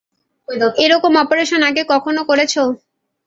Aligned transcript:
এরকম 0.83 1.13
অপারেশন 1.23 1.61
আগে 1.69 1.83
কখনও 1.93 2.23
করেছ? 2.29 2.53